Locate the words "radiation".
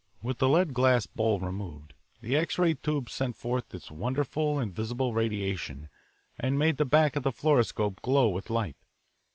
5.13-5.89